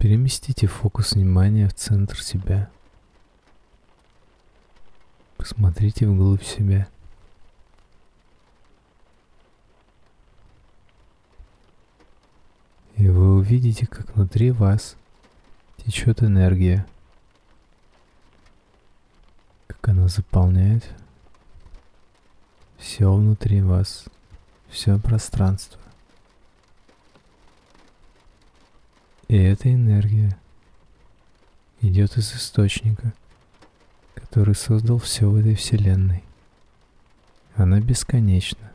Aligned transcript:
Переместите 0.00 0.66
фокус 0.66 1.12
внимания 1.12 1.68
в 1.68 1.74
центр 1.74 2.22
себя. 2.22 2.70
Посмотрите 5.36 6.06
вглубь 6.06 6.42
себя. 6.42 6.88
И 12.96 13.10
вы 13.10 13.34
увидите, 13.36 13.86
как 13.86 14.16
внутри 14.16 14.52
вас 14.52 14.96
течет 15.76 16.22
энергия, 16.22 16.86
как 19.66 19.86
она 19.90 20.08
заполняет 20.08 20.82
все 22.78 23.12
внутри 23.12 23.60
вас, 23.60 24.06
все 24.70 24.98
пространство. 24.98 25.78
И 29.30 29.36
эта 29.36 29.72
энергия 29.72 30.36
идет 31.82 32.16
из 32.16 32.34
источника, 32.34 33.12
который 34.16 34.56
создал 34.56 34.98
все 34.98 35.30
в 35.30 35.36
этой 35.36 35.54
вселенной. 35.54 36.24
Она 37.54 37.78
бесконечна. 37.78 38.72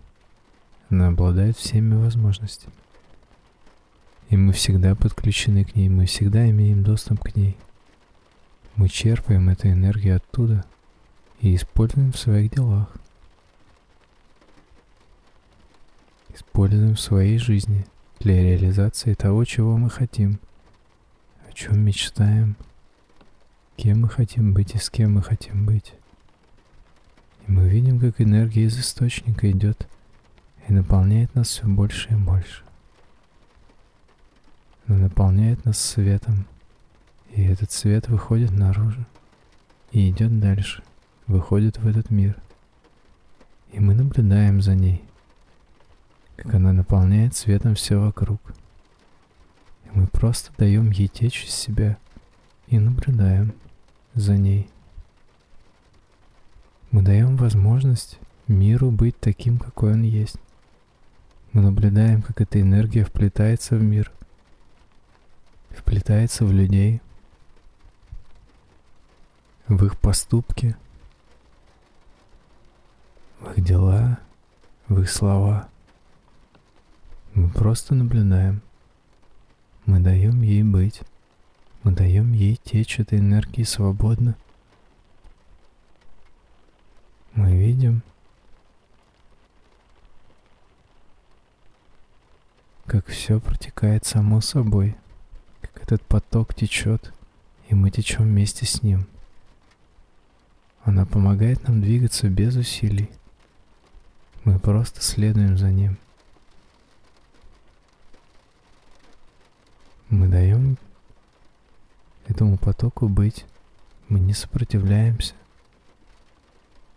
Она 0.89 1.09
обладает 1.09 1.57
всеми 1.57 1.95
возможностями. 1.95 2.73
И 4.29 4.37
мы 4.37 4.53
всегда 4.53 4.95
подключены 4.95 5.65
к 5.65 5.75
ней, 5.75 5.89
мы 5.89 6.05
всегда 6.05 6.49
имеем 6.49 6.83
доступ 6.83 7.19
к 7.19 7.35
ней. 7.35 7.57
Мы 8.77 8.87
черпаем 8.87 9.49
эту 9.49 9.67
энергию 9.67 10.15
оттуда 10.15 10.63
и 11.41 11.53
используем 11.53 12.13
в 12.13 12.17
своих 12.17 12.51
делах. 12.51 12.87
Используем 16.33 16.95
в 16.95 17.01
своей 17.01 17.39
жизни 17.39 17.85
для 18.25 18.41
реализации 18.41 19.13
того, 19.13 19.45
чего 19.45 19.77
мы 19.77 19.87
хотим, 19.87 20.39
о 21.47 21.53
чем 21.53 21.79
мечтаем, 21.81 22.55
кем 23.75 24.01
мы 24.01 24.09
хотим 24.09 24.51
быть 24.51 24.73
и 24.73 24.79
с 24.79 24.89
кем 24.89 25.13
мы 25.13 25.21
хотим 25.21 25.67
быть. 25.67 25.93
И 27.45 27.51
мы 27.51 27.69
видим, 27.69 27.99
как 27.99 28.19
энергия 28.19 28.63
из 28.63 28.79
источника 28.79 29.51
идет 29.51 29.87
и 30.67 30.73
наполняет 30.73 31.35
нас 31.35 31.49
все 31.49 31.67
больше 31.67 32.13
и 32.13 32.15
больше. 32.15 32.63
Она 34.87 34.97
наполняет 34.97 35.63
нас 35.63 35.79
светом, 35.79 36.47
и 37.29 37.43
этот 37.43 37.71
свет 37.71 38.07
выходит 38.07 38.49
наружу 38.49 39.05
и 39.91 40.09
идет 40.09 40.39
дальше, 40.39 40.81
выходит 41.27 41.77
в 41.77 41.87
этот 41.87 42.09
мир. 42.09 42.35
И 43.71 43.79
мы 43.79 43.93
наблюдаем 43.93 44.63
за 44.63 44.73
ней, 44.73 45.03
как 46.35 46.53
она 46.53 46.73
наполняет 46.73 47.35
светом 47.35 47.75
все 47.75 47.99
вокруг. 47.99 48.39
И 49.85 49.89
мы 49.97 50.07
просто 50.07 50.51
даем 50.57 50.91
ей 50.91 51.07
течь 51.07 51.45
из 51.45 51.51
себя 51.51 51.97
и 52.67 52.79
наблюдаем 52.79 53.53
за 54.13 54.37
ней. 54.37 54.69
Мы 56.91 57.01
даем 57.01 57.35
возможность 57.35 58.19
миру 58.47 58.91
быть 58.91 59.19
таким, 59.19 59.57
какой 59.57 59.93
он 59.93 60.03
есть. 60.03 60.37
Мы 61.51 61.61
наблюдаем, 61.61 62.21
как 62.21 62.41
эта 62.41 62.61
энергия 62.61 63.03
вплетается 63.03 63.75
в 63.75 63.83
мир– 63.83 64.11
вплетается 65.75 66.45
в 66.45 66.51
людей, 66.51 67.01
в 69.67 69.85
их 69.85 69.99
поступки, 69.99 70.75
в 73.39 73.51
их 73.51 73.63
дела, 73.63 74.19
в 74.87 75.01
их 75.01 75.09
слова. 75.09 75.67
Мы 77.35 77.47
просто 77.49 77.93
наблюдаем. 77.93 78.63
Мы 79.85 79.99
даем 79.99 80.41
ей 80.41 80.63
быть. 80.63 81.01
Мы 81.83 81.91
даем 81.91 82.33
ей 82.33 82.55
течь 82.55 82.99
этой 82.99 83.19
энергии 83.19 83.61
свободно. 83.61 84.35
Мы 87.35 87.55
видим, 87.55 88.01
как 92.87 93.05
все 93.05 93.39
протекает 93.39 94.05
само 94.05 94.41
собой– 94.41 94.95
этот 95.87 96.01
поток 96.01 96.55
течет, 96.55 97.13
и 97.69 97.75
мы 97.75 97.91
течем 97.91 98.23
вместе 98.23 98.65
с 98.65 98.81
ним. 98.81 99.05
Она 100.83 101.05
помогает 101.05 101.67
нам 101.67 101.79
двигаться 101.79 102.27
без 102.27 102.55
усилий. 102.55 103.11
Мы 104.45 104.57
просто 104.57 105.03
следуем 105.03 105.59
за 105.59 105.69
ним. 105.69 105.99
Мы 110.15 110.29
даем 110.29 110.77
этому 112.25 112.57
потоку 112.57 113.09
быть. 113.09 113.45
Мы 114.07 114.21
не 114.21 114.31
сопротивляемся. 114.33 115.33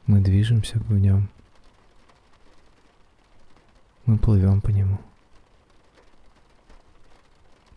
Мы 0.06 0.20
движемся 0.20 0.78
в 0.78 0.92
нем. 0.92 1.28
Мы 4.06 4.18
плывем 4.18 4.60
по 4.60 4.68
нему. 4.68 5.00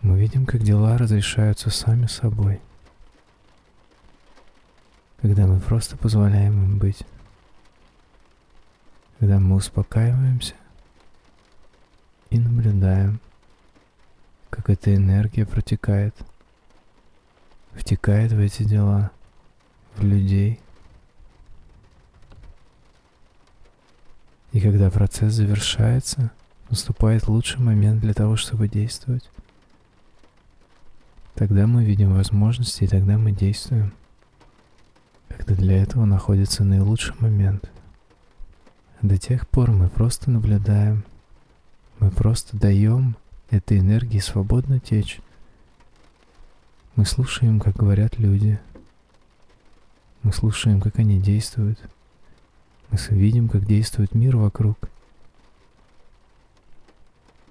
Мы 0.04 0.20
видим, 0.20 0.46
как 0.46 0.62
дела 0.62 0.96
разрешаются 1.00 1.72
сами 1.72 2.06
собой, 2.06 2.62
когда 5.24 5.48
мы 5.48 5.60
просто 5.60 5.98
позволяем 5.98 6.54
им 6.66 6.78
быть, 6.78 7.02
когда 9.20 9.40
мы 9.40 9.56
успокаиваемся 9.56 10.54
и 12.30 12.38
наблюдаем, 12.38 13.20
как 14.52 14.70
эта 14.70 14.94
энергия 14.94 15.46
протекает, 15.46 16.14
втекает 17.72 18.34
в 18.34 18.40
эти 18.40 18.64
дела, 18.64 19.10
в 19.96 20.04
людей. 20.04 20.60
И 24.52 24.60
когда 24.60 24.92
процесс 24.92 25.34
завершается, 25.34 26.32
наступает 26.70 27.28
лучший 27.28 27.62
момент 27.62 28.02
для 28.02 28.14
того, 28.14 28.36
чтобы 28.36 28.68
действовать. 28.68 29.30
Тогда 31.36 31.66
мы 31.66 31.86
видим 31.86 32.14
возможности, 32.14 32.84
и 32.84 32.88
тогда 32.88 33.18
мы 33.18 33.32
действуем. 33.32 33.94
Когда 35.30 35.56
для 35.56 35.82
этого 35.82 36.04
находится 36.04 36.66
наилучший 36.66 37.16
момент. 37.20 37.72
До 39.02 39.18
тех 39.18 39.48
пор 39.48 39.72
мы 39.72 39.88
просто 39.90 40.30
наблюдаем. 40.30 41.06
Мы 42.00 42.12
просто 42.12 42.58
даем 42.58 43.16
этой 43.52 43.80
энергии 43.80 44.20
свободно 44.20 44.80
течь. 44.80 45.20
Мы 46.96 47.06
слушаем, 47.06 47.60
как 47.60 47.76
говорят 47.76 48.18
люди. 48.18 48.60
Мы 50.24 50.34
слушаем, 50.34 50.82
как 50.82 51.00
они 51.00 51.20
действуют. 51.20 51.80
Мы 52.90 52.98
видим, 53.10 53.50
как 53.50 53.66
действует 53.66 54.16
мир 54.16 54.38
вокруг. 54.38 54.90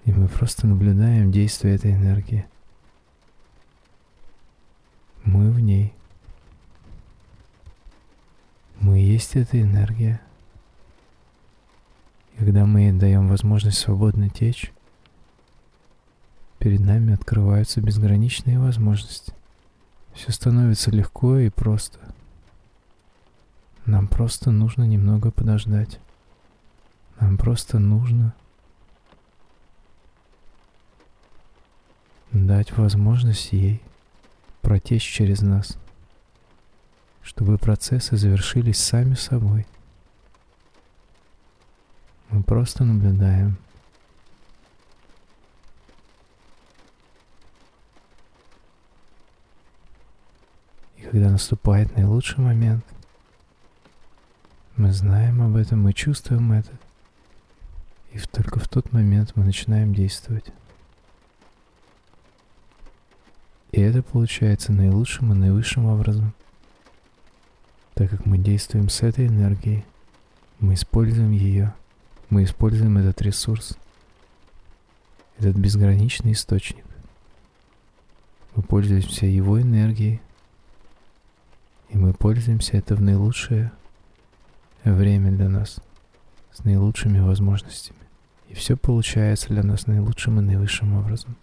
И 0.06 0.12
мы 0.12 0.28
просто 0.28 0.66
наблюдаем 0.66 1.30
действие 1.30 1.74
этой 1.74 1.92
энергии. 1.92 2.46
Мы 5.24 5.50
в 5.50 5.60
ней. 5.60 5.92
Мы 8.80 8.98
есть 8.98 9.36
эта 9.36 9.60
энергия. 9.60 10.20
И 12.38 12.44
когда 12.44 12.64
мы 12.64 12.92
даем 12.92 13.28
возможность 13.28 13.78
свободно 13.78 14.30
течь, 14.30 14.72
перед 16.60 16.81
нами 16.81 17.15
открываются 17.15 17.81
безграничные 17.81 18.60
возможности. 18.60 19.32
Все 20.12 20.31
становится 20.31 20.91
легко 20.91 21.38
и 21.38 21.48
просто. 21.48 21.98
Нам 23.87 24.06
просто 24.06 24.50
нужно 24.50 24.84
немного 24.84 25.31
подождать. 25.31 25.98
Нам 27.19 27.38
просто 27.38 27.78
нужно 27.78 28.34
дать 32.31 32.77
возможность 32.77 33.53
ей 33.53 33.83
протечь 34.60 35.03
через 35.03 35.41
нас, 35.41 35.78
чтобы 37.22 37.56
процессы 37.56 38.18
завершились 38.18 38.78
сами 38.78 39.15
собой. 39.15 39.66
Мы 42.28 42.42
просто 42.42 42.84
наблюдаем. 42.84 43.56
Когда 51.10 51.28
наступает 51.28 51.97
наилучший 51.97 52.39
момент, 52.39 52.84
мы 54.77 54.92
знаем 54.92 55.42
об 55.42 55.57
этом, 55.57 55.83
мы 55.83 55.92
чувствуем 55.92 56.53
это. 56.53 56.71
И 58.12 58.18
только 58.30 58.60
в 58.60 58.68
тот 58.68 58.92
момент 58.92 59.33
мы 59.34 59.45
начинаем 59.45 59.92
действовать. 59.92 60.45
И 63.72 63.80
это 63.80 64.04
получается 64.04 64.72
наилучшим 64.72 65.33
и 65.33 65.36
наивысшим 65.36 65.86
образом. 65.86 66.33
Так 67.95 68.10
как 68.10 68.24
мы 68.24 68.39
действуем 68.39 68.89
с 68.89 69.03
этой 69.03 69.27
энергией, 69.27 69.84
мы 70.60 70.74
используем 70.74 71.33
ее, 71.33 71.74
мы 72.28 72.45
используем 72.45 72.98
этот 72.98 73.21
ресурс, 73.21 73.77
этот 75.39 75.56
безграничный 75.56 76.33
источник. 76.33 76.84
Мы 78.54 78.63
пользуемся 78.63 79.27
Его 79.27 79.60
энергией, 79.60 80.21
пользуемся 82.20 82.76
это 82.76 82.94
в 82.94 83.02
наилучшее 83.02 83.72
время 84.84 85.32
для 85.32 85.48
нас, 85.48 85.80
с 86.52 86.62
наилучшими 86.64 87.18
возможностями. 87.18 87.98
И 88.46 88.54
все 88.54 88.76
получается 88.76 89.48
для 89.48 89.62
нас 89.62 89.86
наилучшим 89.86 90.38
и 90.38 90.42
наивысшим 90.42 90.96
образом. 90.96 91.36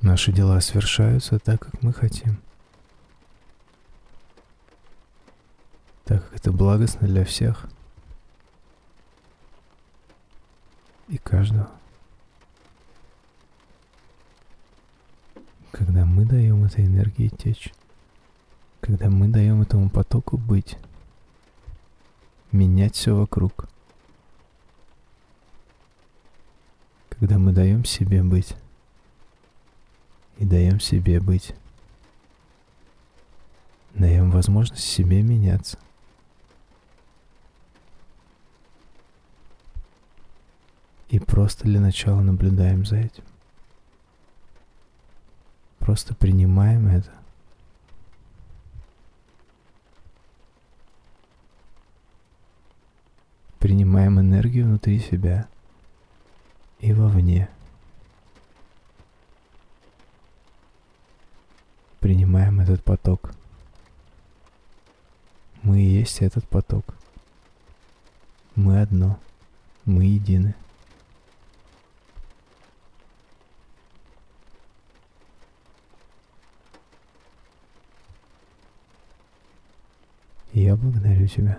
Наши 0.00 0.32
дела 0.32 0.60
совершаются 0.60 1.38
так, 1.38 1.60
как 1.60 1.82
мы 1.82 1.92
хотим. 1.92 2.40
Так 6.04 6.24
как 6.24 6.34
это 6.34 6.50
благостно 6.50 7.06
для 7.06 7.24
всех 7.24 7.68
и 11.08 11.18
каждого. 11.18 11.70
Когда 15.72 16.04
мы 16.04 16.24
даем 16.26 16.61
этой 16.72 16.86
энергии 16.86 17.28
течь, 17.28 17.72
когда 18.80 19.10
мы 19.10 19.28
даем 19.28 19.60
этому 19.60 19.90
потоку 19.90 20.38
быть, 20.38 20.78
менять 22.50 22.94
все 22.94 23.14
вокруг. 23.14 23.68
Когда 27.10 27.38
мы 27.38 27.52
даем 27.52 27.84
себе 27.84 28.22
быть 28.22 28.56
и 30.38 30.46
даем 30.46 30.80
себе 30.80 31.20
быть, 31.20 31.54
даем 33.94 34.30
возможность 34.30 34.84
себе 34.84 35.22
меняться. 35.22 35.78
И 41.10 41.18
просто 41.18 41.64
для 41.64 41.80
начала 41.80 42.22
наблюдаем 42.22 42.86
за 42.86 42.96
этим. 42.96 43.24
Просто 45.92 46.14
принимаем 46.14 46.88
это. 46.88 47.10
Принимаем 53.58 54.18
энергию 54.18 54.64
внутри 54.64 55.00
себя 55.00 55.46
и 56.80 56.94
вовне. 56.94 57.50
Принимаем 62.00 62.60
этот 62.60 62.82
поток. 62.82 63.34
Мы 65.62 65.82
и 65.82 65.90
есть 65.90 66.22
этот 66.22 66.48
поток. 66.48 66.94
Мы 68.54 68.80
одно. 68.80 69.20
Мы 69.84 70.04
едины. 70.04 70.54
Я 80.62 80.76
благодарю 80.76 81.26
тебя. 81.26 81.58